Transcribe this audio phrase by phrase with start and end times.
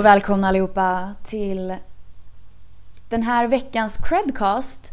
[0.00, 1.74] och välkomna allihopa till
[3.08, 4.92] den här veckans Credcast.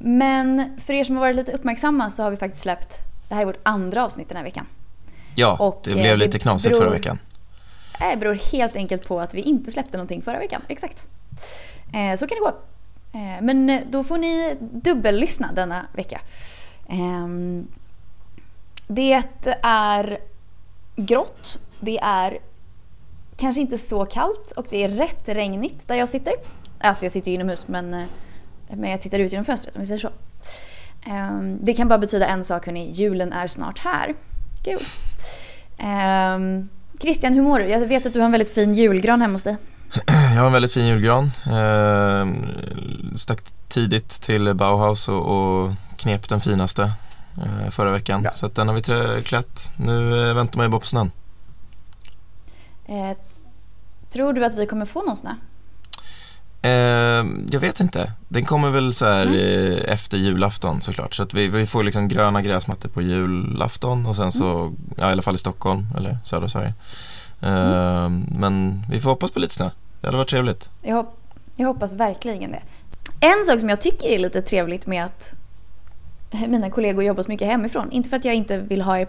[0.00, 2.98] Men för er som har varit lite uppmärksamma så har vi faktiskt släppt,
[3.28, 4.66] det här är vårt andra avsnitt den här veckan.
[5.34, 7.18] Ja, Och, det eh, blev det lite knasigt beror- förra veckan.
[8.00, 10.62] Det beror helt enkelt på att vi inte släppte någonting förra veckan.
[10.68, 11.02] Exakt.
[11.94, 12.52] Eh, så kan det gå.
[13.18, 16.20] Eh, men eh, då får ni dubbellyssna denna vecka.
[16.88, 17.66] Ehm,
[18.86, 19.22] det
[19.62, 20.18] är
[20.96, 21.60] grått.
[21.80, 22.38] Det är
[23.38, 26.34] kanske inte så kallt och det är rätt regnigt där jag sitter.
[26.80, 28.04] Alltså jag sitter ju inomhus men, eh,
[28.70, 30.10] men jag tittar ut genom fönstret om vi säger så.
[31.06, 32.90] Ehm, det kan bara betyda en sak hörni.
[32.90, 34.14] Julen är snart här.
[34.64, 34.80] Kul.
[35.78, 36.68] Ehm,
[37.00, 37.66] Christian, hur mår du?
[37.66, 39.56] Jag vet att du har en väldigt fin julgran hemma hos dig.
[40.06, 41.30] Jag har en väldigt fin julgran.
[41.46, 42.26] Eh,
[43.16, 46.82] stack tidigt till Bauhaus och, och knep den finaste
[47.36, 48.22] eh, förra veckan.
[48.22, 48.30] Bra.
[48.30, 49.72] Så att den har vi klätt.
[49.76, 51.10] Nu eh, väntar man ju bara på snön.
[54.10, 55.30] Tror du att vi kommer få någon snö?
[56.62, 56.70] Eh,
[57.50, 58.12] jag vet inte.
[58.28, 59.72] Den kommer väl så här Mm.
[59.72, 61.14] eh, efter julafton såklart.
[61.14, 64.76] Så att vi, vi får liksom gröna gräsmattor på julafton och sen så, Mm.
[64.96, 66.74] ja, i alla fall i Stockholm eller södra Sverige.
[67.40, 67.48] Eh,
[68.04, 68.26] Mm.
[68.38, 69.70] Men vi får hoppas på lite snö.
[70.00, 70.70] Det hade varit trevligt.
[70.82, 71.18] Jag, hop-
[71.56, 72.62] jag hoppas verkligen det.
[73.20, 75.32] En sak som jag tycker är lite trevligt med att
[76.48, 77.92] mina kollegor jobbar så mycket hemifrån.
[77.92, 79.08] Inte för att jag inte vill ha er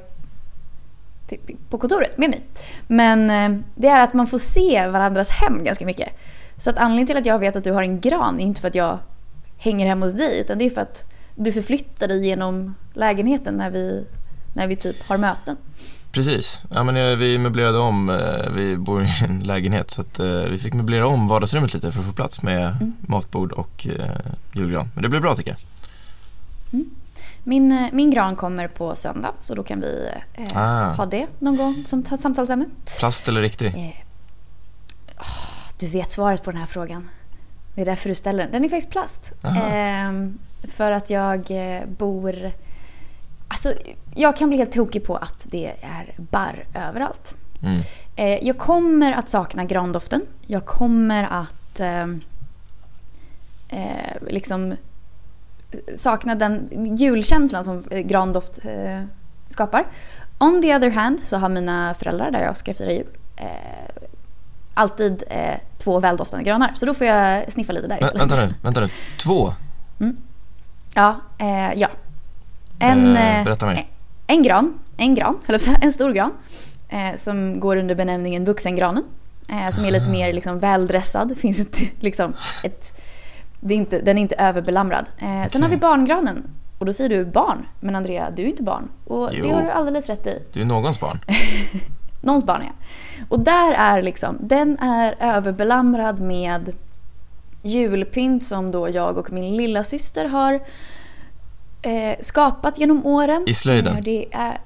[1.70, 2.42] på kontoret med mig.
[2.88, 6.10] Men eh, det är att man får se varandras hem ganska mycket.
[6.58, 8.68] Så att anledningen till att jag vet att du har en gran är inte för
[8.68, 9.00] att jag
[9.58, 10.40] hänger hemma hos dig.
[10.40, 11.04] Utan det är för att
[11.36, 14.06] du förflyttar dig genom lägenheten när vi,
[14.54, 15.58] när vi typ har möten.
[16.12, 20.20] Precis, ja, men eh, vi möblerade om, eh, vi bor i en lägenhet så att
[20.50, 22.94] vi fick möblera om vardagsrummet lite för att få plats med Mm.
[23.02, 23.88] matbord och
[24.54, 24.90] julgran.
[24.94, 25.60] Men det blev bra tycker jag.
[27.44, 30.92] Min, eh, min gran kommer på söndag så då kan vi eh, Ah.
[30.94, 32.66] ha det någon gång som ta- samtalsämne.
[33.00, 33.68] Plast eller riktig?
[33.68, 34.06] Eh,
[35.20, 37.10] åh, du vet svaret på den här frågan.
[37.76, 38.52] Det är därför du ställer den.
[38.52, 39.32] Den är faktiskt plast.
[39.44, 42.52] Ehm, för att jag eh, bor...
[43.48, 43.74] Alltså,
[44.16, 47.36] jag kan bli helt tokig på att det är barr överallt.
[47.64, 47.80] Mm.
[48.16, 50.22] Eh, jag kommer att sakna grandoften.
[50.48, 52.20] Jag kommer att ehm,
[53.70, 54.76] eh, liksom
[55.96, 59.04] sakna den julkänslan som eh, grandoft eh,
[59.48, 59.86] skapar.
[60.38, 64.06] On the other hand så har mina föräldrar där jag ska fira jul eh,
[64.74, 66.72] alltid eh, två väldoftande granar.
[66.76, 68.22] Så då får jag sniffa lite där istället.
[68.22, 68.90] vänta nu, vänta nu.
[69.24, 69.54] Två?
[70.94, 71.88] Ja, eh, ja.
[72.80, 73.76] En, Eh, berätta mer.
[73.76, 73.86] En,
[74.38, 76.32] en gran, en gran, höll jag en stor gran.
[77.16, 79.04] Som går under benämningen vuxengranen.
[79.74, 81.38] Som är lite mer liksom, väldressad.
[81.38, 83.02] Finns ett, liksom, ett,
[83.60, 85.06] det är inte, den är inte överbelamrad.
[85.18, 85.62] Eh, Sen Okej.
[85.62, 86.44] har vi barngranen.
[86.80, 87.66] Och då säger du barn.
[87.80, 88.90] Men Andrea, du är inte barn.
[89.06, 89.44] Och Jo.
[89.48, 90.40] det har du alldeles rätt i.
[90.54, 91.20] Du är någons barn.
[92.22, 92.72] Någons barn är
[93.30, 96.76] Och där är liksom, den är överbelamrad med
[97.64, 100.54] julpynt som då jag och min lilla syster har
[101.82, 103.44] eh, skapat genom åren.
[103.48, 103.98] I slöjden?
[104.02, 104.58] Det är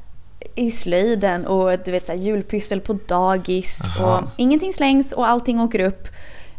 [0.56, 3.82] I slöjden och du vet så här, julpyssel på dagis.
[3.98, 4.18] Aha.
[4.20, 6.08] Och ingenting slängs och allting åker upp.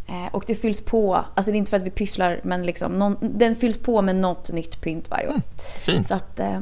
[0.06, 2.92] Eh, och det fylls på, alltså det är inte för att vi pysslar men liksom,
[2.92, 5.40] någon, den fylls på med något nytt pynt varje år.
[5.80, 6.08] Fint.
[6.08, 6.58] Så att, eh,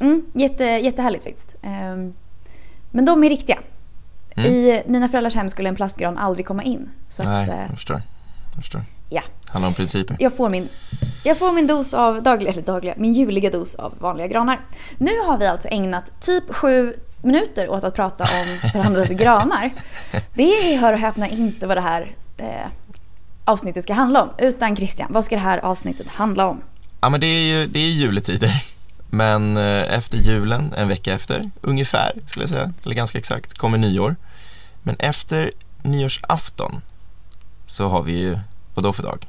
[0.00, 1.54] mm, jätte, jättehärligt faktiskt.
[1.62, 2.14] Ehm,
[2.90, 3.58] men de är riktiga.
[4.36, 4.52] Mm.
[4.52, 6.90] I mina föräldrars hem skulle en plastgran aldrig komma in.
[7.08, 8.02] Så Nej, att, eh, jag förstår.
[8.54, 8.82] Jag förstår.
[9.08, 10.16] ja, handlar om principer.
[10.20, 10.68] jag får, min,
[11.24, 14.60] jag får min dos av dagliga, eller dagliga, min juliga dos av vanliga granar.
[14.98, 16.94] Nu har vi alltså ägnat typ sju
[17.26, 19.70] minuter åt att prata om varandras granar.
[20.34, 22.66] Det är, hör och häpna, inte vad det här eh,
[23.44, 24.30] avsnittet ska handla om.
[24.38, 26.62] Utan Christian, vad ska det här avsnittet handla om?
[27.00, 28.64] Ja men det är ju det är juletider.
[29.10, 33.78] Men eh, efter julen, en vecka efter, ungefär skulle jag säga, eller ganska exakt, kommer
[33.78, 34.16] nyår.
[34.82, 35.50] Men efter
[35.82, 36.82] nyårsafton
[37.66, 38.38] så har vi ju,
[38.74, 39.26] vad då för dag?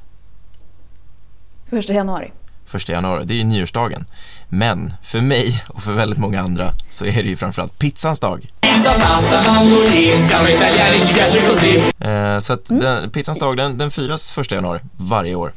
[1.70, 2.32] Första januari.
[2.68, 4.06] Första januari, det är ju nyårsdagen.
[4.50, 8.52] Men för mig och för väldigt många andra så är det ju framförallt pizzans dag.
[8.62, 9.38] Pizza, pasta.
[12.00, 15.54] Eh, så att den, pizzans dag, den, den firas första januari varje år.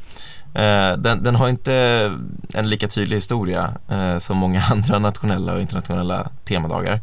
[0.53, 1.73] Eh, den, den har inte
[2.53, 6.99] en lika tydlig historia eh, som många andra nationella och internationella temadagar.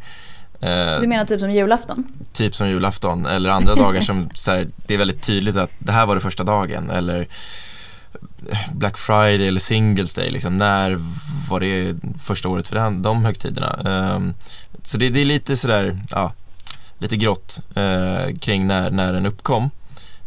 [1.00, 2.04] Du menar typ som julafton?
[2.32, 5.92] Typ som julafton eller andra dagar som så här, det är väldigt tydligt att det
[5.92, 7.28] här var det första dagen eller
[8.72, 10.98] Black Friday eller Singles Day, liksom, när
[11.50, 13.80] var det första året för den, de högtiderna?
[13.84, 14.34] Ehm,
[14.82, 16.32] så det, det är lite sådär, ja,
[16.98, 19.70] lite grått eh, kring när, när den uppkom.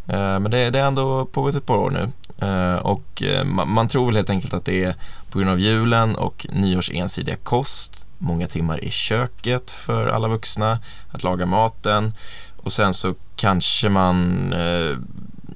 [0.06, 2.08] Eh, men det, det är ändå pågått ett par år nu
[2.46, 3.22] eh, och
[3.66, 4.94] man, tror väl helt enkelt att det är
[5.30, 10.78] på grund av julen och nyårs ensidiga kost, många timmar i köket för alla vuxna,
[11.10, 12.12] att laga maten
[12.56, 14.52] och sen så kanske man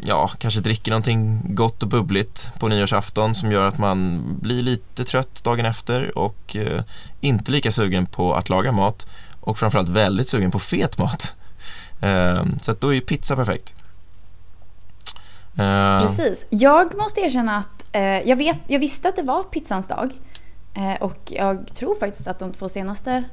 [0.02, 5.04] ja, kanske dricker någonting gott och bubbligt på nyårsafton som gör att man blir lite
[5.04, 6.82] trött dagen efter och eh,
[7.20, 9.06] inte lika sugen på att laga mat
[9.40, 11.34] och framförallt väldigt sugen på fet mat.
[12.00, 13.74] Eh, så att då är ju pizza perfekt.
[15.58, 16.46] Eh, Precis.
[16.50, 20.12] Jag måste erkänna att eh, jag, vet, jag visste att det var pizzans dag.
[20.74, 23.24] Eh, och jag tror faktiskt att de två senaste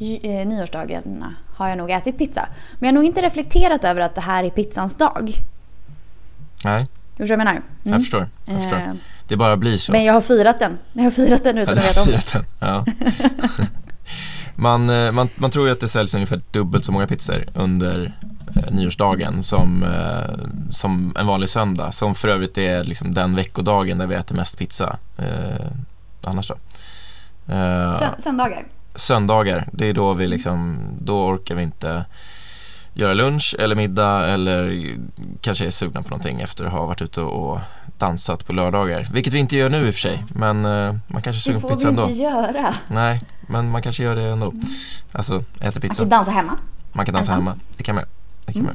[0.00, 2.48] nyårsdagarna har jag nog ätit pizza.
[2.78, 5.32] Men jag har nog inte reflekterat över att det här är pizzans dag.
[6.64, 6.86] nej,
[7.16, 7.62] Du förstår vad jag menar?
[7.82, 8.00] jag Mm.
[8.00, 8.28] förstår.
[8.44, 8.78] Jag förstår.
[8.78, 8.92] Eh,
[9.28, 9.92] Det bara blir så.
[9.92, 10.78] Men jag har firat den.
[10.92, 12.44] Jag har firat den utan Ja, att veta om det.
[12.66, 12.84] Ja.
[14.56, 18.12] man, eh, man, man tror ju att det säljs ungefär dubbelt så många pizzor under
[18.56, 21.92] eh, nyårsdagen som, eh, som en vanlig söndag.
[21.92, 24.96] Som för övrigt är liksom den veckodagen där vi äter mest pizza.
[25.18, 25.66] Eh,
[26.24, 26.54] annars då.
[27.48, 28.64] Eh, Sö- söndagar.
[28.94, 32.04] Söndagar, det är då vi liksom, då orkar vi inte
[32.94, 34.90] göra lunch eller middag eller
[35.40, 37.58] kanske är sugna på någonting efter att ha varit ute och
[37.98, 39.08] dansat på lördagar.
[39.12, 41.40] Vilket vi inte gör nu i och för sig, men eh, man kanske är Det
[41.40, 42.08] sugen på får pizza vi ändå.
[42.08, 42.74] inte göra.
[42.88, 44.52] Nej, men man kanske gör det ändå.
[45.12, 45.94] Alltså, äter Man pizza.
[46.02, 46.56] kan dansa hemma.
[46.92, 47.54] Man kan dansa hemma.
[47.76, 48.10] Det kan man göra.
[48.46, 48.74] Det kan man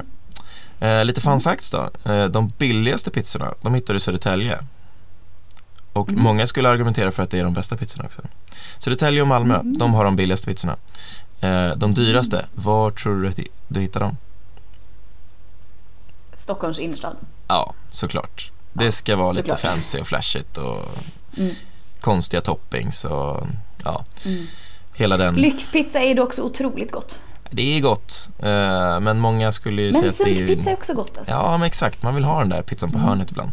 [0.80, 0.98] Mm.
[0.98, 1.90] Eh, lite fun facts då.
[2.04, 4.58] Eh, de billigaste pizzorna, de hittar du i Södertälje.
[5.96, 6.22] Och Mm.
[6.22, 8.22] många skulle argumentera för att det är de bästa pizzorna också.
[8.78, 9.78] Södertälje och Malmö, Mm.
[9.78, 10.76] de har de billigaste pizzorna.
[11.40, 13.38] Eh, de dyraste, var tror du att
[13.68, 14.16] du hittar dem?
[16.34, 17.16] Stockholms innerstad.
[17.48, 18.50] Ja, såklart.
[18.72, 19.60] Det ska vara lite såklart.
[19.60, 20.84] fancy och flashigt och
[21.36, 21.54] Mm.
[22.00, 23.46] konstiga toppings och
[23.84, 24.46] ja, Mm.
[24.94, 25.34] hela den.
[25.34, 27.20] Lyxpizza är ju också otroligt gott.
[27.50, 30.36] Det är gott, eh, men många skulle ju säga Men att det är...
[30.36, 31.32] sunkpizza är också gott alltså.
[31.32, 32.02] Ja, men exakt.
[32.02, 33.08] Man vill ha den där pizzan på Mm.
[33.08, 33.52] hörnet ibland.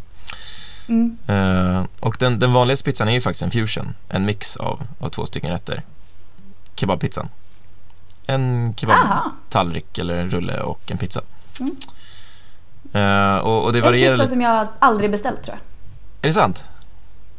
[0.87, 1.17] Mm.
[1.27, 3.93] Eh, och den, den vanligaste pizzan är ju faktiskt en fusion.
[4.09, 5.81] En mix av, av två stycken rätter.
[6.75, 7.29] Kebabpizzan.
[8.25, 11.21] En kebabtallrik eller en rulle och en pizza.
[11.59, 11.75] Mm.
[12.93, 14.33] Eh, och, och det En varierar pizza lite.
[14.33, 15.61] som jag aldrig beställt tror jag.
[16.21, 16.63] Är det sant?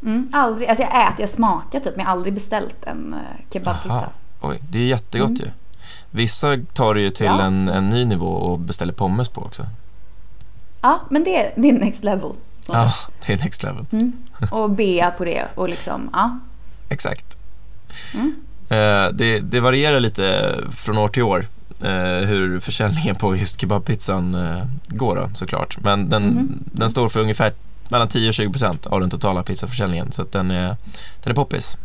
[0.02, 3.20] Mm, aldrig, alltså jag äter, jag smakar typ men jag har aldrig beställt en uh,
[3.52, 3.94] kebabpizza.
[3.94, 4.06] Aha.
[4.40, 5.40] Oj, det är jättegott Mm.
[5.44, 5.50] ju.
[6.10, 7.42] Vissa tar det ju till Ja.
[7.42, 9.66] en, en ny nivå och beställer pommes på också.
[10.80, 12.32] Ja, men det, det är next level.
[12.68, 12.94] Ja,
[13.26, 13.86] det är next level.
[13.92, 14.12] Mm.
[14.50, 16.38] Och bea på det och liksom, ja.
[16.88, 17.36] Exakt.
[18.14, 18.34] Mm.
[18.68, 21.46] Eh, det, det varierar lite från år till år
[21.82, 25.76] eh, hur försäljningen på just kebabpizzan eh, går då, såklart.
[25.80, 26.58] Men den, Mhm.
[26.64, 27.52] den står för ungefär
[27.88, 30.76] mellan 10 och 20 procent av den totala pizzaförsäljningen så den är,
[31.22, 31.76] den är poppis.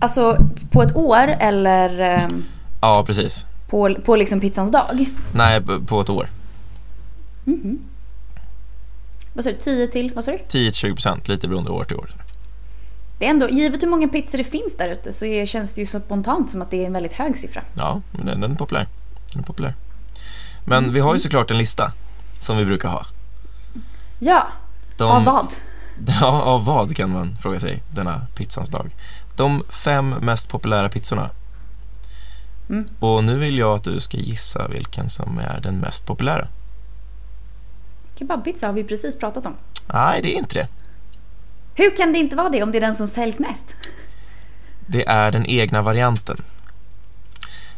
[0.00, 0.38] Alltså
[0.70, 2.44] på ett år eller ehm,
[2.80, 3.46] Ja, precis.
[3.70, 5.06] på, på liksom pizzans dag?
[5.34, 6.28] Nej, på ett år.
[7.44, 7.78] Mhm.
[9.34, 10.38] Vad sa du, 10 till, vad sa du?
[10.38, 12.10] 10-20 procent, lite beroende år till år.
[13.18, 15.80] Det är ändå, givet hur många pizzor det finns där ute så är, känns det
[15.80, 17.62] ju så spontant som att det är en väldigt hög siffra.
[17.74, 18.86] Ja, men den, den är populär.
[19.32, 19.74] Den är populär.
[20.64, 21.92] Men vi har ju såklart en lista
[22.38, 23.06] som vi brukar ha.
[24.18, 24.46] Ja,
[24.96, 25.46] De, av vad?
[26.20, 28.90] Ja, av vad kan man fråga sig denna pizzans dag.
[29.36, 31.30] De fem mest populära pizzorna.
[32.68, 32.88] Mm.
[33.00, 36.48] Och nu vill jag att du ska gissa vilken som är den mest populära.
[38.18, 39.54] Kebabpizza har vi precis pratat om.
[39.86, 40.68] Nej, det är inte det.
[41.74, 43.76] Hur kan det inte vara det om det är den som säljs mest?
[44.86, 46.36] Det är den egna varianten.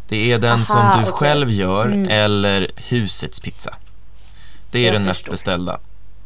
[0.09, 1.12] Det är den Aha, som du okej.
[1.12, 2.09] själv gör Mm.
[2.11, 3.75] eller husets pizza.
[4.71, 5.33] Det är Jag den mest förstår.
[5.33, 5.78] beställda.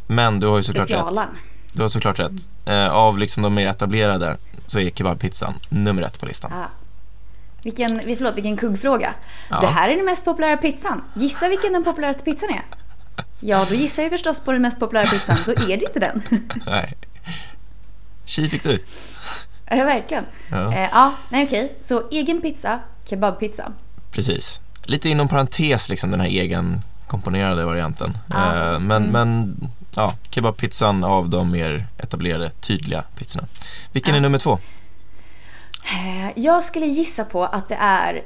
[0.07, 0.99] Men du har ju såklart rätt.
[1.00, 1.29] Specialaren.
[1.73, 2.33] Du har såklart rätt.
[2.64, 4.37] Eh, av liksom de mer etablerade
[4.67, 6.52] så är kebabpizzan nummer ett på listan.
[6.52, 6.67] Ah.
[7.62, 9.14] Vilken, vi- förlåt, vilken kuggfråga.
[9.50, 9.61] Ja.
[9.61, 11.02] Det här är den mest populära pizzan.
[11.14, 12.62] Gissa vilken den populäraste pizzan är.
[13.40, 16.23] Ja, då gissar jag förstås på den mest populära pizzan, så är det inte den.
[16.66, 16.94] Nej.
[18.25, 18.82] Tji fick du.
[19.70, 20.25] ja, verkligen.
[20.50, 20.73] Ja.
[20.75, 21.73] Eh, ja, nej okej.
[21.80, 23.73] Så egen pizza, kebabpizza.
[24.11, 24.61] Precis.
[24.85, 28.18] Lite inom parentes liksom den här egen komponerade varianten.
[28.30, 28.73] Ja.
[28.75, 29.11] Eh, men, Mm.
[29.12, 29.56] men
[29.94, 33.47] ja, kebabpizzan av de mer etablerade, tydliga pizzorna.
[33.92, 34.16] Vilken Ja.
[34.16, 34.59] är nummer två?
[35.85, 38.23] Eh, jag skulle gissa på att det är...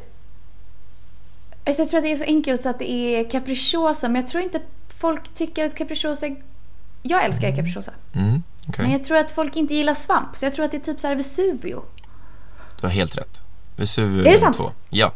[1.67, 4.29] Alltså jag tror att det är så enkelt så att det är capricciosa, men jag
[4.29, 4.61] tror inte
[4.99, 6.27] folk tycker att capricciosa.
[7.03, 7.93] Jag älskar capricciosa.
[8.13, 8.83] Mm, okej.
[8.83, 11.01] Men jag tror att folk inte gillar svamp, så jag tror att det är typ
[11.01, 11.83] så här Vesuvio.
[12.81, 13.41] Du har helt rätt.
[13.77, 14.57] Vesuvio Är det nummer sant?
[14.57, 14.73] två.
[14.91, 15.13] Ja,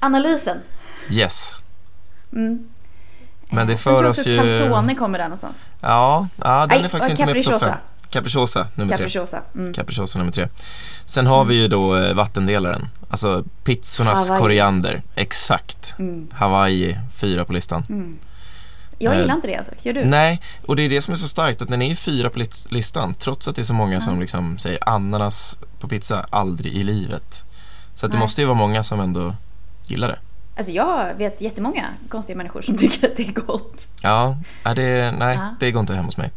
[0.00, 0.56] Analysen.
[1.10, 1.54] yes.
[2.32, 2.68] Mm.
[3.50, 4.38] Men det för tror jag oss också ju...
[4.38, 5.64] att calzone kommer där någonstans.
[5.80, 7.66] Ja, ja den är faktiskt inte med på topp capricciosa.
[7.66, 7.78] fem.
[8.10, 9.40] Capricciosa, nummer tre.
[9.54, 9.72] Mm.
[9.72, 10.48] Capricciosa nummer tre.
[11.04, 12.88] Sen har vi ju då eh, vattendelaren.
[13.10, 14.40] Alltså pizzornas Hawaii.
[14.42, 15.02] koriander.
[15.14, 15.94] Exakt.
[15.98, 16.28] Mm.
[16.32, 18.18] Hawaii, fyra på listan.
[19.06, 19.12] Mm.
[19.12, 19.72] Jag Eh, gillar inte det alltså.
[19.82, 20.04] Gör du?
[20.04, 22.66] Nej, och det är det som är så starkt att den är fyra på lis-
[22.70, 26.82] listan trots att det är så många som liksom säger ananas på pizza, aldrig i
[26.82, 27.42] livet.
[27.94, 28.24] Så att det Nej.
[28.24, 29.34] måste ju vara många som ändå
[29.86, 30.18] gillar det.
[30.56, 33.88] Alltså jag vet jättemånga konstiga människor som tycker att det är gott.
[34.02, 34.36] Ja,
[34.76, 35.54] det, nej Ja.
[35.60, 36.30] det går inte hem hos mig.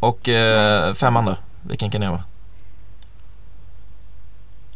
[0.00, 1.36] Och eh, femman då?
[1.62, 2.22] Vilken kan det vara?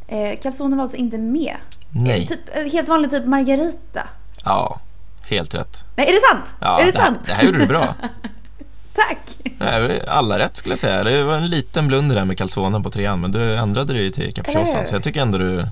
[0.09, 1.57] Eh, calzone var alltså inte med.
[1.91, 2.21] Nej.
[2.23, 4.09] Eh, Typ, eh, helt vanlig typ margarita.
[4.45, 4.81] Ja,
[5.29, 5.85] helt rätt.
[5.97, 6.55] Nej, är det sant?
[6.61, 7.21] Ja, är det, det, här, sant?
[7.27, 7.95] det här gjorde du bra.
[8.95, 9.19] Tack!
[9.59, 11.05] Nej, Alla rätt skulle jag säga.
[11.05, 14.11] Det var en liten blunder där med calzonen på trean, men du ändrade det ju
[14.11, 14.87] till capricciosan.
[14.87, 15.67] Så jag tycker ändå du,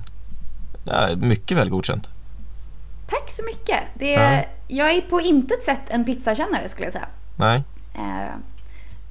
[0.85, 2.09] ja, mycket väl godkänt.
[3.07, 3.79] Tack så mycket.
[3.93, 4.45] Det är, Ja.
[4.71, 7.07] Jag är på intet sätt en pizzakännare skulle jag säga.
[7.35, 7.63] Nej,
[7.99, 8.35] Eh,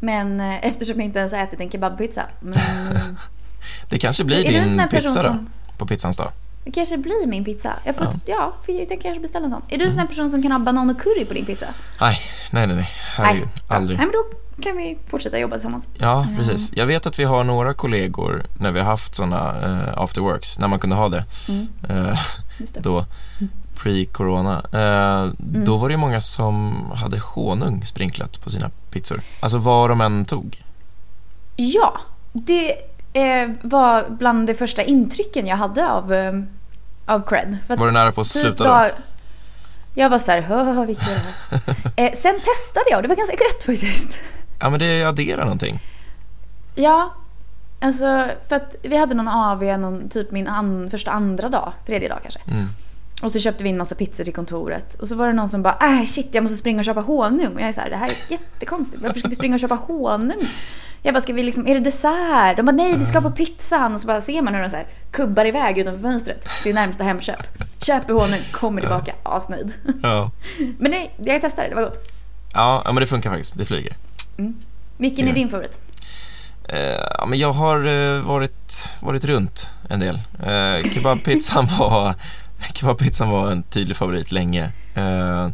[0.00, 2.26] men eh, eftersom jag inte ens har ätit en kebabpizza.
[2.40, 2.54] Men,
[3.88, 5.50] det kanske blir din här pizza då, som...
[5.78, 6.30] på pizzans dag.
[6.64, 7.72] Det kanske blir min pizza.
[7.84, 8.12] Jag får, Ja.
[8.26, 8.52] ja.
[8.66, 9.62] för jag kanske beställa en sån.
[9.68, 11.66] Är du en sån här person som kan ha banan och curry på din pizza?
[12.00, 12.88] Nej, nej, nej, nej.
[13.16, 13.76] Herregud, bra.
[13.76, 13.98] aldrig.
[13.98, 15.88] Nej, men då kan vi fortsätta jobba tillsammans.
[15.98, 16.36] Ja, Mm.
[16.36, 16.70] precis.
[16.76, 20.68] Jag vet att vi har några kollegor när vi har haft sådana eh, afterworks, när
[20.68, 21.24] man kunde ha det.
[21.48, 22.16] Mm,
[22.58, 22.80] just det.
[22.80, 23.04] då
[23.76, 24.56] pre-corona.
[24.72, 29.20] Eh, Då var det många som hade honung sprinklat på sina pizzor.
[29.40, 30.62] Alltså vad de än tog.
[31.56, 32.00] Ja,
[32.32, 32.74] det
[33.12, 36.32] eh, var bland de första intrycken jag hade av, eh,
[37.06, 37.58] av cred.
[37.66, 38.90] För Var du nära på att typ sluta då?
[39.94, 40.88] Jag var så här, hö, här?
[41.96, 44.20] eh, Sen testade jag det var ganska gött faktiskt.
[44.60, 45.80] Ja men det adderar någonting.
[46.74, 47.14] Ja,
[47.80, 52.08] alltså för att vi hade någon AV, någon, typ min an, första andra dag, tredje
[52.08, 52.40] dag kanske.
[52.50, 52.68] Mm.
[53.22, 54.94] Och så köpte vi in massa pizzor till kontoret.
[54.94, 57.54] Och så var det någon som bara, äh shit jag måste springa och köpa honung.
[57.54, 59.02] Och jag är så här, det här är jättekonstigt.
[59.02, 60.48] Varför ska vi springa och köpa honung?
[61.02, 62.56] Jag bara, ska vi liksom, är det dessert?
[62.56, 63.94] De bara, nej det ska på pizzan.
[63.94, 67.04] Och så bara ser man hur de så här kubbar iväg utanför fönstret till närmsta
[67.04, 67.46] Hemköp.
[67.80, 69.72] Köper honung, kommer tillbaka, asnöjd.
[70.02, 70.30] Ja.
[70.78, 71.98] Men nej, jag testade, det var gott.
[72.54, 73.58] Ja, men det funkar faktiskt.
[73.58, 73.96] Det flyger.
[74.96, 75.30] Vilken Ja.
[75.30, 75.80] är din favorit?
[76.68, 76.78] Eh,
[77.18, 80.14] ja, men jag har eh, varit, varit runt en del.
[80.42, 82.14] Eh, kebabpizzan, var,
[82.74, 84.70] kebabpizzan var en tydlig favorit länge.
[84.94, 85.48] Eh,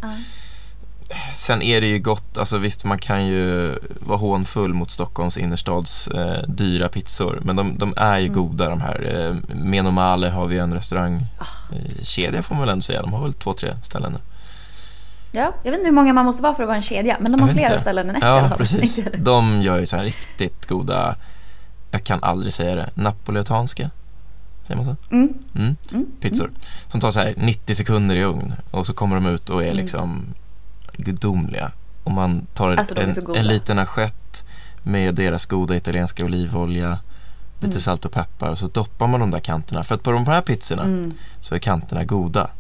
[1.33, 6.09] Sen är det ju gott, alltså visst man kan ju vara hånfull mot Stockholms innerstads
[6.09, 8.35] eh, dyra pizzor men de, de är ju Mm.
[8.39, 9.17] goda de här.
[9.51, 11.75] Eh, Menomale har vi en restaurang, Ah.
[12.35, 14.19] eh, får man väl ändå säga, de har väl två, tre ställen nu.
[15.33, 17.17] Ja, jag vet inte hur många man måste vara för att vara en kedja.
[17.21, 17.81] Men de har flera inte.
[17.81, 19.01] ställen än ett Ja, precis.
[19.19, 21.15] De gör ju så här riktigt goda,
[21.91, 23.91] jag kan aldrig säga det, napoletanska,
[24.63, 24.97] säger man så?
[25.15, 25.35] Mm.
[25.55, 25.77] Mm.
[25.93, 26.07] Mm.
[26.21, 26.51] Pizzor.
[26.89, 29.67] Som tar så här 90 sekunder i ugn och så kommer de ut och är
[29.67, 29.77] Mm.
[29.77, 30.25] liksom
[30.97, 31.71] gudomliga.
[32.05, 34.45] Och man tar Alltså, en, en liten assiett
[34.83, 36.99] med deras goda italienska olivolja,
[37.61, 37.81] lite Mm.
[37.81, 39.85] salt och peppar och så doppar man de där kanterna.
[39.85, 41.13] För att på de här pizzorna Mm.
[41.41, 42.51] så är kanterna goda.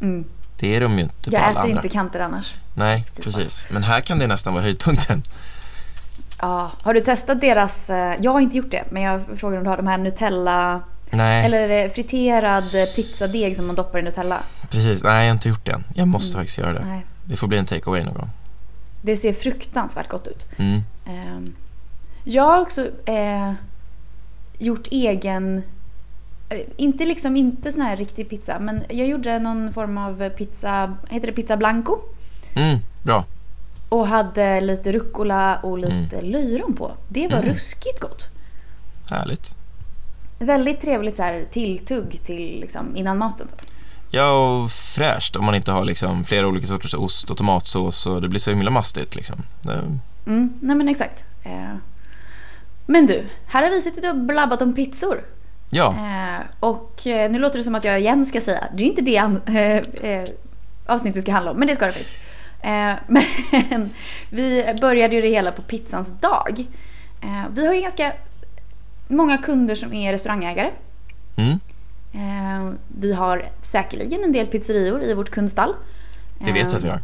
[0.00, 0.24] Mm.
[0.58, 1.76] Det är de ju inte på Jag alla äter andra.
[1.76, 2.54] inte kanter annars.
[2.74, 3.66] Nej, precis.
[3.70, 5.22] Men här kan det nästan vara höjdpunkten.
[6.40, 9.64] Ja, har du testat deras, eh, jag har inte gjort det, men jag frågar om
[9.64, 12.64] du har de här Nutella, Nej, eller eh, friterad
[12.96, 14.38] pizzadeg som man doppar i Nutella.
[14.70, 15.02] precis.
[15.02, 15.84] Nej, jag har inte gjort det än.
[15.94, 16.40] Jag måste Mm.
[16.40, 16.84] faktiskt göra det.
[16.84, 17.06] Nej.
[17.30, 18.30] Det får bli en take-away någon gång.
[19.02, 20.48] Det ser fruktansvärt gott ut.
[20.56, 20.80] Mm.
[21.06, 21.54] Ehm,
[22.24, 23.52] Jag har också eh,
[24.58, 25.62] gjort egen,
[26.48, 30.96] eh, inte liksom inte sån här riktig pizza, men jag gjorde någon form av pizza,
[31.10, 31.98] heter det pizza blanco?
[32.54, 33.24] Mm, bra.
[33.88, 36.92] Och hade lite rucola och lite löjrom på.
[37.08, 37.48] Det var Mm.
[37.48, 38.28] ruskigt gott.
[39.10, 39.54] Härligt.
[40.38, 43.46] Väldigt trevligt så här tilltugg till liksom innan maten.
[43.48, 43.69] Typ.
[44.10, 48.22] Ja, och fräscht om man inte har liksom flera olika sorters ost och tomatsås och
[48.22, 49.36] det blir så himla mastigt liksom.
[50.26, 51.24] Mm, nej men exakt.
[51.44, 51.74] Eh,
[52.86, 55.20] Men du, här har vi suttit och blabbat om pizzor.
[55.70, 58.86] ja, Eh, Och eh, nu låter det som att jag igen ska säga, det är
[58.86, 60.24] inte det eh, eh,
[60.86, 62.14] avsnittet ska handla om, men det ska det faktiskt.
[62.62, 62.92] Eh,
[63.70, 63.90] Men
[64.30, 66.66] vi började ju det hela på pizzans dag.
[67.50, 68.12] Vi har ju ganska
[69.08, 70.70] många kunder som är restaurangägare.
[71.36, 71.60] mm,
[73.00, 75.74] Vi har säkerligen en del pizzerior i vårt kundstall.
[76.44, 77.00] det vet jag att vi har.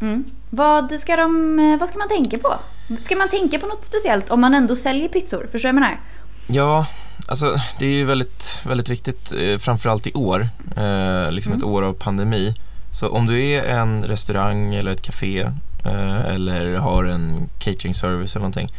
[0.00, 0.24] Mm.
[0.50, 2.54] Vad, ska de, eh, vad ska man tänka på?
[3.02, 5.48] Ska man tänka på något speciellt om man ändå säljer pizzor?
[5.52, 6.00] Förstår du vad jag menar?
[6.46, 6.86] Ja,
[7.28, 11.74] alltså det är ju väldigt, väldigt viktigt, eh, framförallt i år, eh, liksom ett Mm.
[11.74, 12.54] år av pandemi.
[12.92, 15.40] Så om du är en restaurang eller ett café
[15.84, 18.72] eh, eller har en catering service eller någonting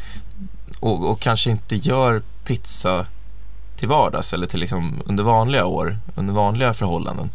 [0.80, 3.06] och, och kanske inte gör pizza
[3.82, 7.30] till vardags eller till liksom under vanliga år, under vanliga förhållanden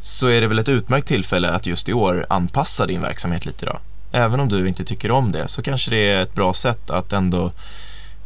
[0.00, 3.66] så är det väl ett utmärkt tillfälle att just i år anpassa din verksamhet lite
[3.66, 3.78] då.
[4.12, 7.12] Även om du inte tycker om det så kanske det är ett bra sätt att
[7.12, 7.52] ändå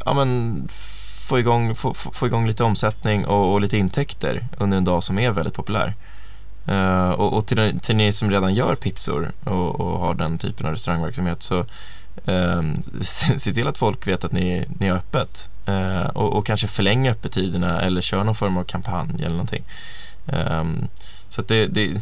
[0.04, 0.68] ja, men,
[1.28, 5.18] få, igång, få, få igång lite omsättning och, och lite intäkter under en dag som
[5.18, 5.94] är väldigt populär.
[6.68, 10.66] Uh, och och till, till ni som redan gör pizzor och, och har den typen
[10.66, 11.64] av restaurangverksamhet så
[12.26, 16.46] ehm, se, se till att folk vet att ni, ni har öppet Eh, och, och
[16.46, 19.64] kanske förlänga öppettiderna eller köra någon form av kampanj eller någonting.
[20.26, 20.88] Ehm,
[21.28, 22.00] Så det, det,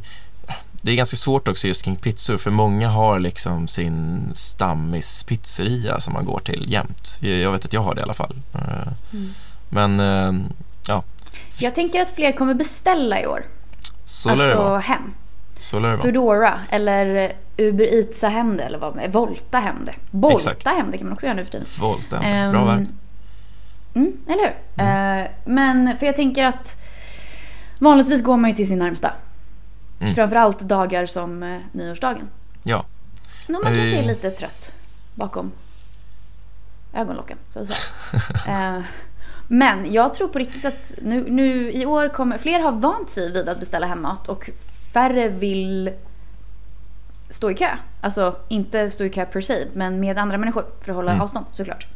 [0.82, 6.00] det är ganska svårt också just kring pizzor för många har liksom sin stammis pizzeria
[6.00, 7.18] som man går till jämt.
[7.20, 8.37] Jag vet att jag har det i alla fall.
[8.54, 9.35] Eh, Mm.
[9.68, 10.46] Men eh,
[10.88, 11.02] ja,
[11.58, 13.44] Jag tänker att fler kommer beställa i år.
[14.04, 15.14] så alltså hem.
[15.56, 16.02] Så lär det vara.
[16.06, 19.92] Foodora eller Uber Eatsa hem det eller vad Volta hem det.
[20.10, 20.66] Bolta Exakt.
[20.76, 21.66] hem det kan man också göra nu för tiden.
[21.80, 22.86] Volta, Ehm, bra värld.
[23.94, 24.84] Mm, eller hur?
[25.22, 26.76] Eh, men för jag tänker att
[27.78, 29.12] vanligtvis går man ju till sin närmsta.
[30.00, 30.14] Mm.
[30.14, 32.28] Framförallt dagar som eh, nyårsdagen.
[32.62, 32.84] Ja,
[33.46, 34.75] När man Men vi- kanske är lite trött
[35.14, 35.52] bakom
[36.94, 37.78] ögonlocken så att säga.
[38.76, 38.82] Eh,
[39.48, 43.32] men jag tror på riktigt att nu, nu i år kommer fler har vant sig
[43.32, 44.50] vid att beställa hemmat och
[44.97, 45.91] färre vill
[47.31, 47.69] stå i kö.
[48.00, 51.23] Alltså inte stå i kö per se, men med andra människor för att hålla Mm.
[51.23, 51.87] avstånd såklart.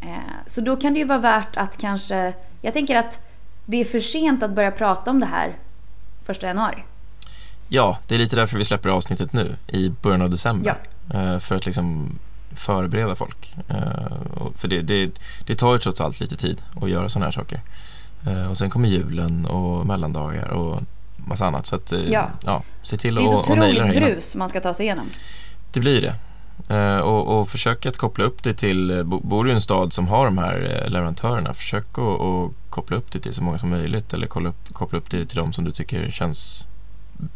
[0.00, 0.08] Eh,
[0.46, 3.20] så då kan det ju vara värt att kanske, jag tänker att
[3.66, 5.56] det är för sent att börja prata om det här
[6.22, 6.84] första januari.
[7.68, 10.76] ja, det är lite därför vi släpper avsnittet nu i början av december.
[11.14, 12.18] Eh, För att liksom
[12.56, 13.54] förbereda folk.
[13.68, 13.76] Eh,
[14.56, 15.10] För det, det,
[15.46, 17.60] det tar ju trots allt lite tid att göra sådana här saker.
[18.26, 20.80] Eh, Och sen kommer julen och mellandagar och
[21.26, 21.66] massa annat.
[21.66, 22.30] Så att, eh, Ja.
[22.46, 25.06] ja, se till Det är ett otroligt brus man ska ta sig igenom.
[25.72, 26.14] Det blir det.
[26.74, 29.60] Eh, Och, och försök att koppla upp det till, eh, bo- bor du i en
[29.60, 33.70] stad som har de här leverantörerna, försök att, koppla upp det till så många som
[33.70, 36.68] möjligt eller koppla upp, koppla upp det till de som du tycker känns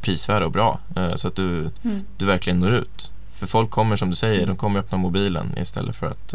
[0.00, 0.78] prisvärda och bra.
[1.14, 2.00] Så att du, Mm.
[2.16, 3.10] du verkligen når ut.
[3.32, 6.34] För folk kommer som du säger, de kommer öppna mobilen istället för att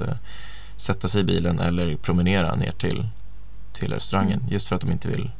[0.75, 3.07] sätta sig i bilen eller promenera ner till,
[3.73, 4.43] till restaurangen.
[4.49, 5.31] Just för att de inte vill,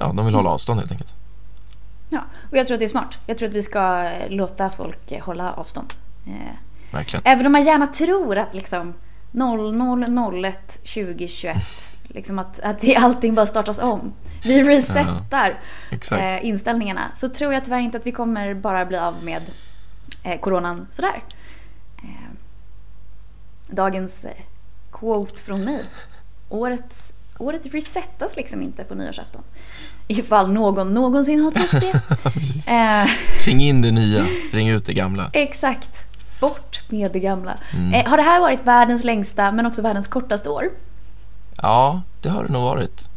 [0.00, 1.14] ja de vill hålla avstånd helt enkelt.
[2.08, 3.18] Ja, och jag tror att det är smart.
[3.26, 5.92] Jag tror att vi ska eh, låta folk eh, hålla avstånd.
[6.26, 6.56] Eh,
[6.90, 7.22] Verkligen.
[7.24, 8.94] Även om man gärna tror att liksom
[9.32, 11.56] 0001 2021,
[12.08, 14.12] liksom att, att det, allting bara startas om.
[14.42, 16.22] Vi resetar Exakt.
[16.22, 17.00] eh, inställningarna.
[17.14, 19.42] Så tror jag tyvärr inte att vi kommer bara bli av med
[20.24, 21.22] eh, coronan sådär.
[21.96, 22.30] Eh,
[23.70, 24.26] dagens
[24.92, 25.84] quote från mig.
[26.48, 29.42] Året, året resetas liksom inte på nyårsafton.
[30.10, 32.70] Ifall någon någonsin har trott det.
[32.72, 33.06] eh,
[33.46, 35.30] Ring in det nya, ring ut det gamla.
[35.32, 35.90] exakt.
[36.40, 37.54] Bort med det gamla.
[37.74, 37.94] Mm.
[37.94, 40.70] Eh, har det här varit världens längsta men också världens kortaste år?
[41.56, 43.08] Ja, det har det nog varit.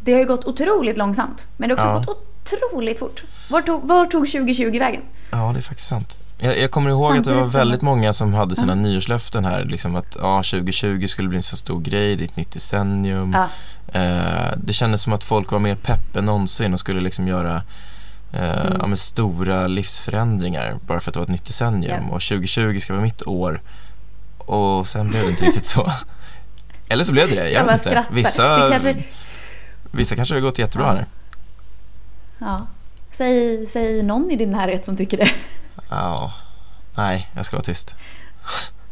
[0.00, 1.46] Det har ju gått otroligt långsamt.
[1.56, 2.14] Men det har också Ja.
[2.14, 2.26] gått
[2.70, 3.22] otroligt fort.
[3.50, 5.02] Var tog, var tog 2020 vägen?
[5.30, 6.18] Ja, det är faktiskt sant.
[6.38, 9.64] Jag, jag kommer ihåg att det var Samtidigt väldigt många som hade sina nyårslöften här.
[9.64, 13.32] Liksom att ja, 2020 skulle bli en så stor grej, det är ett nytt decennium.
[13.36, 13.48] Ja.
[14.00, 17.62] Eh, det kändes som att folk var mer pepp än någonsin och skulle liksom göra
[18.32, 18.90] eh, Mm.
[18.90, 22.04] ja, stora livsförändringar bara för att det var ett nytt decennium.
[22.08, 22.14] Ja.
[22.14, 23.60] Och 2020 ska vara mitt år.
[24.38, 25.92] Och sen blev det inte riktigt så.
[26.88, 27.90] Eller så blev det det, jag, Jag vet inte.
[27.90, 28.14] skrattar.
[28.14, 28.96] Vissa, kanske-
[29.90, 30.92] vissa kanske har gått jättebra Ja.
[30.94, 31.06] här.
[32.38, 32.66] Ja.
[33.12, 35.28] Säg, säg någon i din närhet som tycker det.
[35.88, 36.32] Ja,
[36.96, 37.94] nej, jag ska vara tyst.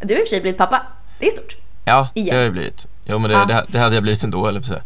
[0.00, 0.82] Du har i och för sig blivit pappa.
[1.18, 1.56] Det är stort.
[1.84, 2.36] Ja, det Igen.
[2.36, 2.88] har det blivit.
[3.04, 3.44] Jo, men det, Ja.
[3.44, 4.82] det, det hade jag blivit ändå, eller på att säga.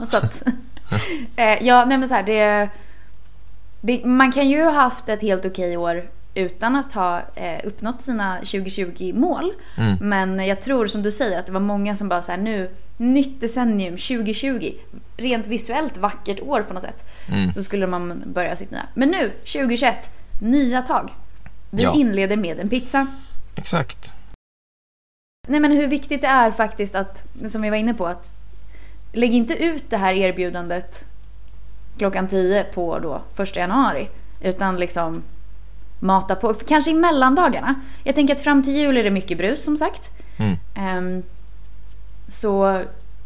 [0.10, 0.42] så att,
[1.36, 2.68] eh, ja, nej men så här, det,
[3.80, 8.02] det, man kan ju ha haft ett helt okej år utan att ha eh, uppnått
[8.02, 9.52] sina 2020-mål.
[9.76, 9.96] Mm.
[10.00, 12.70] Men jag tror som du säger att det var många som bara så här nu,
[12.96, 14.72] nytt decennium 2020,
[15.16, 17.06] rent visuellt vackert år på något sätt.
[17.28, 17.52] Mm.
[17.52, 18.86] Så skulle man börja sitt nya.
[18.94, 21.10] Men nu, 2021, nya tag.
[21.70, 21.94] Vi Ja.
[21.94, 23.06] inleder med en pizza.
[23.54, 24.16] Exakt.
[25.48, 28.34] Nej men hur viktigt det är faktiskt att, som vi var inne på, att
[29.12, 31.04] lägg inte ut det här erbjudandet
[31.98, 34.08] klockan 10 på då första januari.
[34.42, 35.22] Utan liksom
[36.00, 37.74] mata på, kanske i mellandagarna.
[38.04, 40.10] Jag tänker att fram till jul är det mycket brus som sagt.
[40.38, 40.56] Mm.
[40.76, 41.22] Ehm,
[42.28, 42.82] så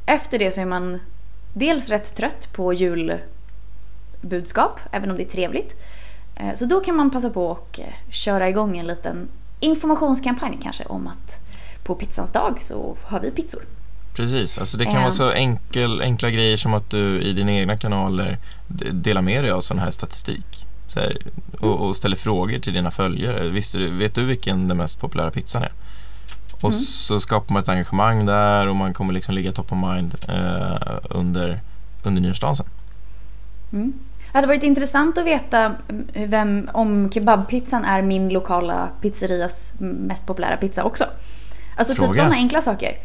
[0.07, 1.01] efter det så är man
[1.55, 5.75] dels rätt trött på julbudskap, även om det är trevligt.
[6.40, 9.29] Eh, Så då kan man passa på och eh, köra igång en liten
[9.61, 11.40] informationskampanj kanske om att
[11.85, 13.62] på pizzans dag så har vi pizzor.
[14.14, 17.76] Precis, alltså det kan vara så enkel, enkla grejer som att du i dina egna
[17.76, 18.38] kanaler
[18.92, 20.66] delar med dig av sån här statistik.
[20.87, 21.16] Så här,
[21.61, 23.48] och, och ställer frågor till dina följare.
[23.48, 25.72] Visste du, vet du vilken den mest populära pizzan är?
[26.61, 26.81] Och Mm.
[26.83, 30.98] så skapar man ett engagemang där och man kommer liksom ligga top of mind eh,
[31.11, 31.61] under,
[32.03, 32.66] under nyårsdagen sen.
[33.72, 33.92] Mm.
[34.33, 40.27] Det hade varit intressant att veta mm, vem, om kebabpizzan är min lokala pizzerias mest
[40.27, 41.05] populära pizza också.
[41.77, 42.09] Alltså Fråga.
[42.09, 42.97] typ sådana enkla saker.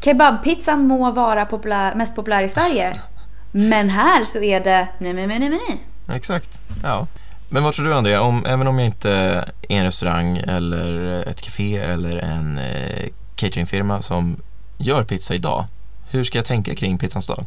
[0.00, 2.92] Kebabpizzan må vara populär, mest populär i Sverige.
[3.52, 5.80] Men här så är det nej, nej, nej, nej, nej.
[6.16, 7.06] Exakt, ja.
[7.48, 9.10] Men vad tror du Andrea, om, även om jag inte
[9.68, 14.36] är en restaurang eller ett café eller en eh, cateringfirma som
[14.78, 15.64] gör pizza idag,
[16.10, 17.46] hur ska jag tänka kring pizzans dag?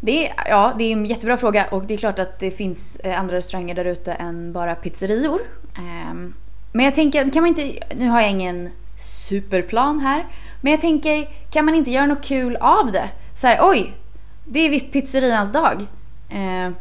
[0.00, 2.96] Det är, ja, det är en jättebra fråga och det är klart att det finns
[2.96, 5.40] eh, andra restauranger där ute än bara pizzerior.
[5.78, 6.34] Ehm,
[6.72, 10.26] Men jag tänker, kan man inte, nu har jag ingen superplan här,
[10.60, 13.08] men jag tänker, kan man inte göra något kul av det?
[13.36, 13.92] Så här, oj,
[14.44, 15.86] det är visst pizzerians dag.
[16.30, 16.74] Ehm,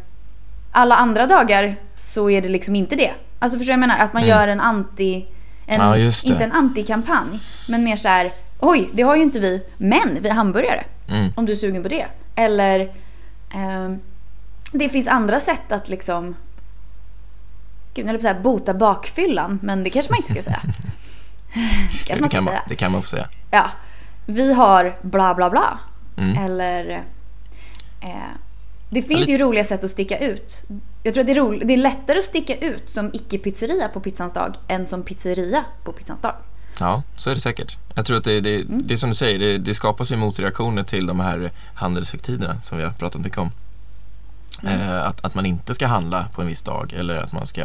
[0.71, 3.11] Alla andra dagar så är det liksom inte det.
[3.39, 3.97] Alltså förstår jag menar?
[3.99, 4.37] Att man Mm.
[4.37, 5.25] gör en anti,
[5.67, 9.61] en, Ja, inte en antikampanj, men mer så här, oj, det har ju inte vi,
[9.77, 10.83] men vi hamburgare.
[11.09, 11.29] Mm.
[11.35, 12.05] Om du är sugen på det.
[12.35, 12.91] Eller
[14.71, 16.35] det finns andra sätt att liksom
[17.93, 20.61] Gud, jag på säga bota bakfyllan, men det kanske man inte ska säga.
[22.05, 22.63] kanske man Det ska kan, man, säga.
[22.67, 23.29] det kan man få säga.
[23.51, 23.69] Ja.
[24.25, 25.79] Vi har bla bla bla.
[26.17, 26.37] Mm.
[26.45, 26.89] Eller
[28.01, 28.09] eh,
[28.89, 30.63] Det finns ju roliga sätt att sticka ut.
[31.03, 33.99] Jag tror att det är, ro- det är lättare att sticka ut som icke-pizzeria på
[33.99, 36.35] pizzans dag än som pizzeria på pizzans dag.
[36.79, 37.77] Ja, så är det säkert.
[37.95, 40.83] Jag tror att det, det, det är som du säger, det, det skapas ju motreaktioner
[40.83, 43.51] till de här handelshögtiderna som vi har pratat mycket om.
[44.63, 47.61] Eh, att, att man inte ska handla på en viss dag eller att man ska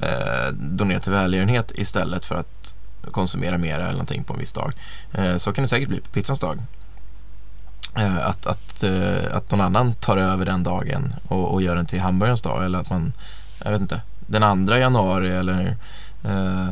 [0.00, 2.76] eh, donera till välgörenhet istället för att
[3.10, 4.72] konsumera mera eller någonting på en viss dag.
[5.12, 6.58] Eh, så kan det säkert bli på pizzans dag.
[7.96, 11.86] Eh, att, att, eh, att någon annan tar över den dagen och, och gör den
[11.86, 13.12] till hamburgarens dag eller att man,
[13.64, 15.76] jag vet inte, den andra januari eller
[16.24, 16.68] eh,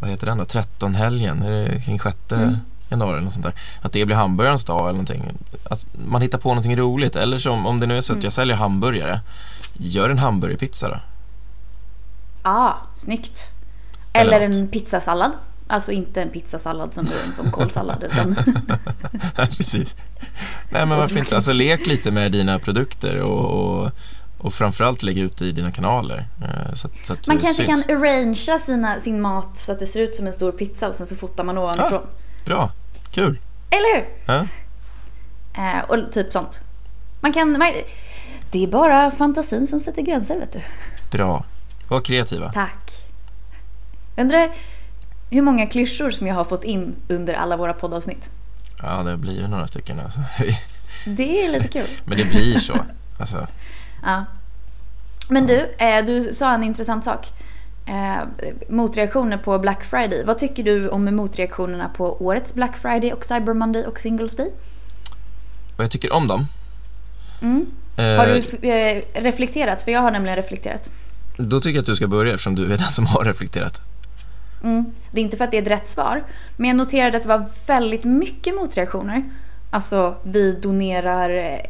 [0.00, 2.56] vad heter den då, 13-helgen, är det kring 6 Mm.
[2.88, 3.54] januari eller något sånt där.
[3.82, 5.32] Att det blir hamburgarens dag eller någonting.
[5.64, 8.24] Att man hittar på någonting roligt eller som om det nu är så att Mm.
[8.24, 9.20] jag säljer hamburgare,
[9.74, 10.96] gör en hamburgerpizza då.
[12.42, 13.52] Ah, snyggt.
[14.12, 15.32] Eller Eller, en pizzasallad.
[15.66, 18.36] Alltså inte en pizzasallad som är en sån kålsallad utan
[19.36, 19.96] Precis.
[20.70, 23.90] Nej men varför inte, alltså lek lite med dina produkter och, och,
[24.40, 26.26] och framförallt lägg ut det i dina kanaler.
[26.42, 27.84] eh, Så att, så att Man kanske syns.
[27.86, 30.94] kan arrangea sina, sin mat så att det ser ut som en stor pizza och
[30.94, 32.02] sen så fotar man ovanifrån.
[32.44, 32.72] Bra,
[33.10, 33.38] kul.
[33.70, 34.08] Eller hur?
[34.26, 34.46] Ja.
[35.54, 36.64] Eh, och typ sånt.
[37.20, 37.58] Man kan...
[37.58, 37.72] Man,
[38.52, 40.60] det är bara fantasin som sätter gränser vet du.
[41.10, 41.44] Bra.
[41.88, 42.52] Var kreativa.
[42.52, 42.90] Tack.
[44.16, 44.50] Undrar
[45.30, 48.30] hur många klyschor som jag har fått in under alla våra poddavsnitt.
[48.82, 50.20] Ja, det blir ju några stycken alltså.
[51.06, 51.86] Det är lite kul.
[52.04, 52.74] Men det blir så.
[53.18, 53.46] Alltså,
[54.02, 54.24] Ja.
[55.28, 57.26] Men du, eh, du sa en intressant sak.
[57.86, 60.24] Eh, motreaktioner på Black Friday.
[60.24, 64.50] Vad tycker du om motreaktionerna på årets Black Friday och Cyber Monday och Singles Day?
[65.80, 66.46] vad jag tycker om dem?
[67.42, 67.66] Mm.
[67.96, 69.82] Eh, Har du eh, reflekterat?
[69.82, 70.90] För jag har nämligen reflekterat.
[71.36, 73.80] Då tycker jag att du ska börja eftersom du är den som har reflekterat.
[74.64, 74.84] Mm.
[75.12, 76.24] Det är inte för att det är ett rätt svar.
[76.56, 79.22] Men jag noterade att det var väldigt mycket motreaktioner.
[79.70, 81.30] Alltså vi donerar...
[81.30, 81.60] eh,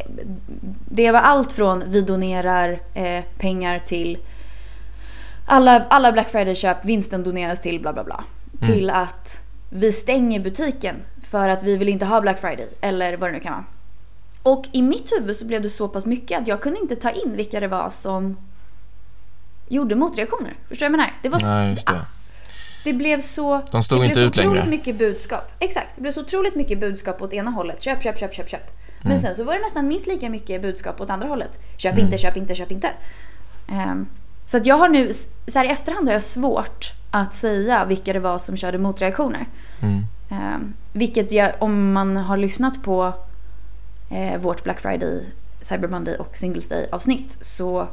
[0.88, 4.18] Det var allt från vi donerar eh, pengar till
[5.46, 8.24] alla, alla Black Friday-köp, vinsten doneras till bla bla bla.
[8.60, 12.68] Till att vi stänger butiken för att vi vill inte ha Black Friday.
[12.80, 13.64] Eller vad det nu kan vara.
[14.42, 17.10] Och i mitt huvud så blev det så pass mycket att jag kunde inte ta
[17.10, 18.36] in vilka det var som
[19.68, 20.54] gjorde motreaktioner.
[20.68, 21.12] Förstår du vad jag menar?
[21.22, 22.04] Det var Nej, det.
[22.84, 23.62] Det blev så...
[23.72, 24.70] De stod det inte blev ut så otroligt längre.
[24.70, 25.52] mycket budskap.
[25.58, 25.88] Exakt.
[25.94, 27.82] Det blev så otroligt mycket budskap åt ena hållet.
[27.82, 28.76] Köp, köp, köp, köp, köp.
[29.02, 29.22] Men Mm.
[29.22, 31.58] sen så var det nästan minst lika mycket budskap åt andra hållet.
[31.76, 32.04] Köp Mm.
[32.04, 32.90] inte, köp inte, köp inte.
[33.72, 34.06] Ehm,
[34.44, 35.12] så att jag har nu,
[35.46, 39.46] så här i efterhand har jag svårt att säga vilka det var som körde motreaktioner.
[39.82, 40.04] Mm.
[40.54, 43.12] Um, vilket jag, om man har lyssnat på
[44.10, 45.24] eh, vårt Black Friday,
[45.60, 47.88] Cyber Monday och Singles Day avsnitt så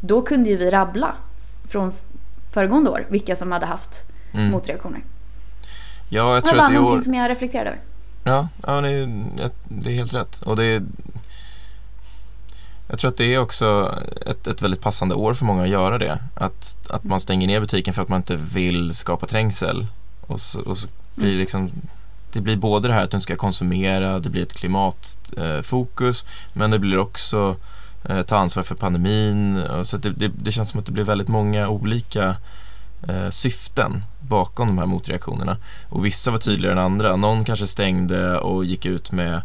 [0.00, 1.14] då kunde ju vi rabbla
[1.68, 1.92] från
[2.52, 4.50] föregående år vilka som hade haft Mm.
[4.50, 5.00] motreaktioner.
[6.08, 7.00] Ja, jag Det var tror att någonting år...
[7.00, 7.80] som jag reflekterade över.
[8.24, 10.42] Ja, ja det, är, det är helt rätt.
[10.42, 10.82] Och det är,
[12.88, 15.98] jag tror att det är också ett, ett väldigt passande år för många att göra
[15.98, 16.18] det.
[16.34, 19.86] Att, att man stänger ner butiken för att man inte vill skapa trängsel.
[20.20, 21.70] Och så, och så blir det liksom
[22.32, 26.70] det blir både det här att du inte ska konsumera, det blir ett klimatfokus men
[26.70, 27.56] det blir också
[28.04, 29.64] eh, ta ansvar för pandemin.
[29.82, 32.36] Så det, det, det känns som att det blir väldigt många olika
[33.08, 35.56] eh, syften bakom de här motreaktionerna.
[35.88, 37.16] Och vissa var tydligare än andra.
[37.16, 39.42] Någon kanske stängde och gick ut med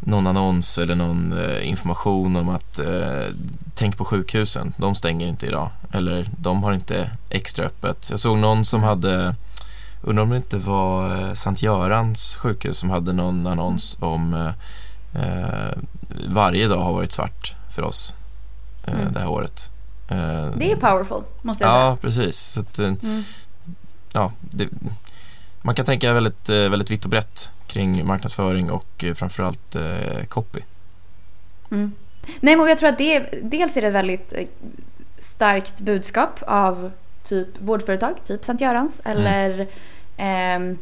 [0.00, 3.26] någon annons eller någon eh, information om att eh,
[3.74, 5.70] tänk på sjukhusen, de stänger inte idag.
[5.92, 8.06] Eller de har inte extra öppet.
[8.10, 9.34] Jag såg någon som hade,
[10.02, 15.22] undrar om det inte var eh, Sankt Görans sjukhus som hade någon annons om eh,
[15.22, 15.72] eh,
[16.28, 18.14] varje dag har varit svart för oss
[18.86, 19.12] eh, Mm.
[19.12, 19.70] det här året.
[20.12, 22.38] Eh, Det är powerful, måste jag Ja, precis.
[22.38, 22.96] Så att, eh, säga.
[23.02, 23.22] Mm.
[24.12, 24.68] ja, det,
[25.62, 30.60] man kan tänka väldigt, eh, väldigt vitt och brett kring marknadsföring och framförallt eh, copy.
[31.70, 31.92] Mm.
[32.40, 34.32] Nej, men jag tror att det är, dels är det väldigt
[35.18, 36.90] starkt budskap av
[37.22, 39.66] typ vårdföretag, typ Sankt Görans eller
[40.16, 40.78] ehm,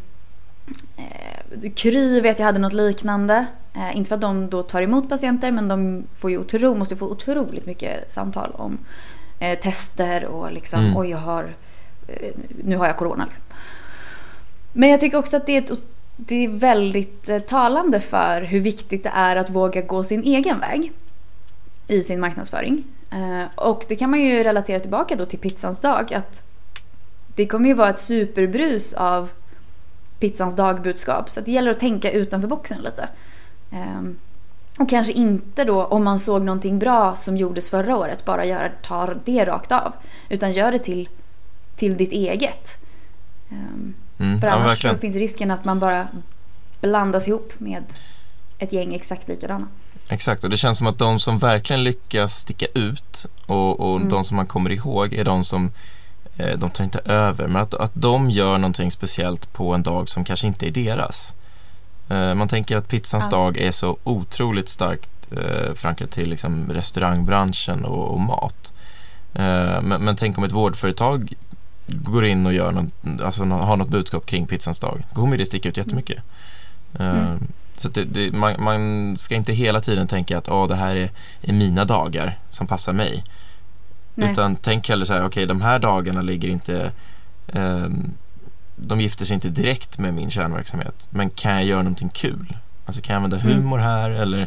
[0.97, 3.47] eh, Kry vet jag hade något liknande.
[3.75, 6.97] Eh, inte för att de då tar emot patienter men de får ju otro, måste
[6.97, 8.79] få otroligt mycket samtal om
[9.41, 10.97] eh, tester och liksom Mm.
[10.97, 11.55] oj jag har,
[12.09, 12.33] eh,
[12.65, 13.25] nu har jag corona.
[13.25, 13.45] Liksom.
[14.73, 15.81] Men jag tycker också att det är, ett,
[16.17, 20.61] det är väldigt eh, talande för hur viktigt det är att våga gå sin egen
[20.61, 20.93] väg
[21.89, 22.85] i sin marknadsföring.
[23.13, 26.15] Eh, och det kan man ju relatera tillbaka då till pizzans dag.
[26.15, 26.43] Att
[27.35, 29.29] det kommer ju vara ett superbrus av
[30.19, 31.31] pizzans dagbudskap.
[31.31, 33.09] Så att det gäller att tänka utanför boxen lite.
[34.79, 38.69] Och kanske inte då om man såg någonting bra som gjordes förra året bara göra,
[38.83, 39.93] ta det rakt av.
[40.29, 41.09] Utan gör det till,
[41.77, 42.79] till ditt eget.
[43.51, 46.09] Ehm, Mm, för ja, annars så finns risken att man bara
[46.81, 47.85] blandas ihop med
[48.59, 49.67] ett gäng exakt likadana.
[50.11, 54.09] Exakt, och det känns som att de som verkligen lyckas sticka ut och, och Mm.
[54.09, 55.71] de som man kommer ihåg är de som
[56.37, 60.09] eh, de tar inte över, men att, att de gör någonting speciellt på en dag
[60.09, 61.35] som kanske inte är deras.
[62.11, 63.37] Eh, man tänker att pizzans Ja.
[63.37, 68.73] dag är så otroligt starkt eh, förankrat till liksom, restaurangbranschen och, och mat.
[69.35, 71.33] Eh, men, men tänk om ett vårdföretag
[71.87, 75.03] går in och gör något, alltså, har något budskap kring pizzans dag.
[75.15, 76.19] Då kommer det sticka ut jättemycket.
[76.99, 77.39] Eh, Mm.
[77.77, 81.11] Så det, det, man, man ska inte hela tiden tänka att ah, det här är,
[81.43, 83.25] är mina dagar som passar mig.
[84.15, 84.31] Nej.
[84.31, 86.93] Utan tänk hellre så här, okej de här dagarna ligger inte
[87.53, 88.13] ehm,
[88.87, 92.57] De gifter sig inte direkt med min kärnverksamhet Men kan jag göra någonting kul?
[92.87, 93.63] Alltså kan jag använda Mm.
[93.63, 94.41] humor här eller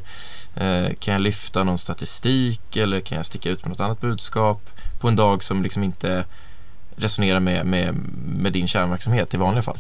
[0.55, 4.69] eh, kan jag lyfta någon statistik eller kan jag sticka ut med något annat budskap
[4.99, 6.25] på en dag som liksom inte
[6.95, 9.77] resonerar med, med, med din kärnverksamhet i vanliga fall?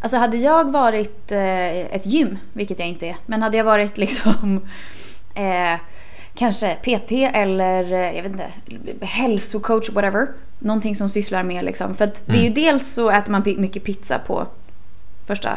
[0.00, 3.98] Alltså hade jag varit eh, ett gym, vilket jag inte är, men hade jag varit
[3.98, 4.60] liksom
[5.34, 5.80] eh,
[6.40, 8.46] kanske PT eller eh, jag vet inte,
[9.06, 10.26] hälsocoach, whatever.
[10.58, 11.94] Någonting som sysslar med liksom.
[11.94, 12.54] För att det är ju Mm.
[12.54, 14.46] dels så äter man mycket pizza på
[15.26, 15.56] första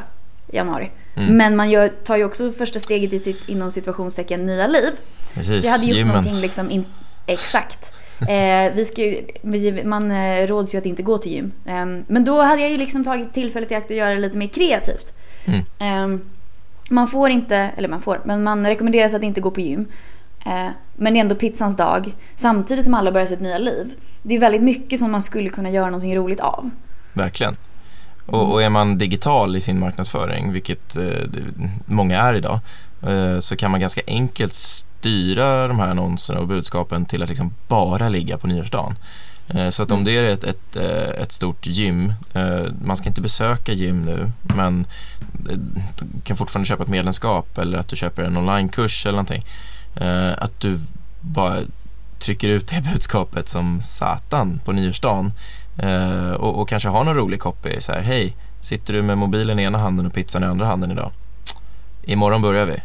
[0.51, 0.91] januari.
[1.15, 1.37] Mm.
[1.37, 4.91] Men man gör, tar ju också första steget i sitt inom situationstecken nya liv.
[5.33, 6.07] Precis, Så jag hade gjort gymmen.
[6.15, 6.85] någonting liksom in,
[7.25, 7.93] exakt.
[8.23, 11.51] Eh, vi ska, ju- vi, man eh, råds ju att inte gå till gym.
[11.65, 14.37] Eh, men då hade jag ju liksom tagit tillfället i akt att göra det lite
[14.37, 15.13] mer kreativt.
[15.45, 15.59] Mm.
[16.13, 16.19] Eh,
[16.89, 19.85] man får inte, eller man får, men man rekommenderas att inte gå på gym.
[20.45, 22.13] Eh, men det är ändå pizzans dag.
[22.35, 23.93] Samtidigt som alla börjar sitt nya liv.
[24.21, 26.69] Det är väldigt mycket som man skulle kunna göra någonting roligt av.
[27.13, 27.55] Verkligen.
[28.25, 31.03] Och, och är man digital i sin marknadsföring, vilket eh,
[31.85, 32.59] många är idag,
[33.07, 37.53] eh, så kan man ganska enkelt styra de här annonserna och budskapen till att liksom
[37.67, 38.95] bara ligga på nyårsdagen.
[39.71, 40.05] Så att om Mm.
[40.05, 40.75] det är ett, ett,
[41.21, 42.13] ett stort gym,
[42.83, 44.85] man ska inte besöka gym nu, men
[45.43, 45.59] du
[46.23, 49.43] kan fortfarande köpa ett medlemskap eller att du köper en onlinekurs eller någonting.
[49.95, 50.79] Eh, Att du
[51.21, 51.61] bara
[52.19, 55.31] trycker ut det budskapet som satan på nyårsdagen
[55.77, 59.59] Eh, och, och kanske ha någon rolig copy så här, hej, sitter du med mobilen
[59.59, 61.11] i ena handen och pizzan i andra handen idag?
[62.03, 62.77] Imorgon börjar vi.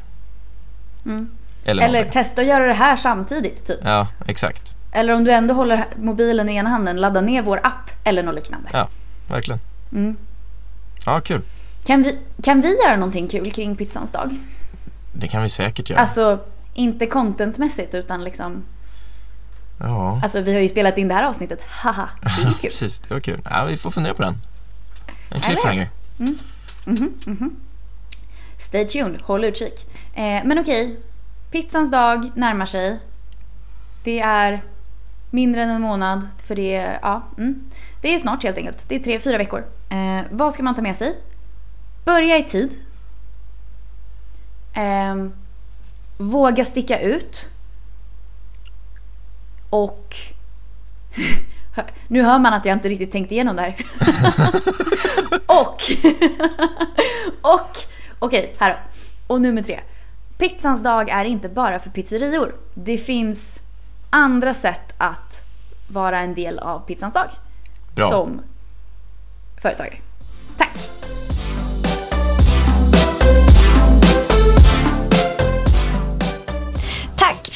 [1.10, 1.30] Mm.
[1.64, 3.80] Eller, Eller testa att göra det här samtidigt typ.
[3.84, 4.74] Ja, exakt.
[4.92, 8.34] Eller om du ändå håller mobilen i ena handen, ladda ner vår app eller något
[8.34, 8.70] liknande.
[8.72, 8.88] Ja.
[9.28, 9.60] Verkligen.
[9.92, 10.16] Mm.
[11.06, 11.42] Ja, kul.
[11.84, 14.36] Kan, vi, kan vi göra någonting kul kring pizzans dag?
[15.12, 16.00] Det kan vi säkert göra.
[16.00, 16.40] Alltså,
[16.78, 18.64] inte contentmässigt utan liksom...
[19.80, 22.70] ja, Alltså vi har ju spelat in det här avsnittet, haha, det är ju kul.
[22.70, 22.98] precis.
[23.00, 23.40] Det var kul.
[23.44, 24.34] Ja, vi får fundera på den.
[25.30, 25.88] En cliffhanger.
[26.16, 27.56] Mhm, mhm.
[28.58, 29.86] Stay tuned, håll utkik.
[30.14, 31.00] Eh, men okej,
[31.50, 32.98] pizzans dag närmar sig.
[34.04, 34.62] Det är
[35.30, 37.64] mindre än en månad för det är, ja, mm.
[38.02, 38.88] det är snart helt enkelt.
[38.88, 39.64] Det är tre, fyra veckor.
[39.90, 41.16] Eh, vad ska man ta med sig?
[42.04, 42.76] Börja i tid.
[44.74, 45.32] Ehm,
[46.18, 47.46] våga sticka ut.
[49.70, 50.16] Och
[52.08, 53.76] nu hör man att jag inte riktigt tänkt igenom det här.
[55.46, 55.82] och,
[57.54, 57.76] och,
[58.18, 58.78] okej, här då.
[59.34, 59.80] Och nummer tre.
[60.38, 62.54] Pizzans dag är inte bara för pizzerior.
[62.74, 63.58] Det finns
[64.10, 65.42] andra sätt att
[65.88, 67.30] vara en del av pizzans dag.
[67.94, 68.08] Bra.
[68.08, 68.40] Som
[69.62, 69.96] företagare.
[70.56, 70.97] Tack